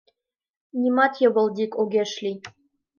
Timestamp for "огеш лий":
1.81-2.37